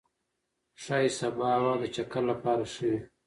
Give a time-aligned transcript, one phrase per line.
[0.83, 2.99] ښايي سبا هوا د چکر لپاره ښه وي.